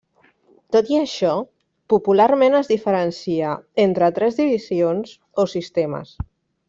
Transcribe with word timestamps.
Tot 0.75 0.87
i 0.93 0.95
això 0.99 1.33
popularment 1.93 2.57
es 2.61 2.71
diferencia 2.71 3.51
entre 3.85 4.09
tres 4.17 4.41
divisions 4.41 5.13
o 5.45 5.47
sistemes. 5.53 6.17